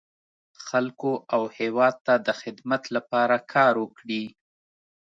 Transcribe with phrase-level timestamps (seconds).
[0.67, 4.23] خلکو او هېواد ته د خدمت لپاره کار وکړي.